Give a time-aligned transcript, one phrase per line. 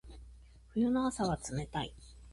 [0.73, 1.93] 冬の朝は冷たい。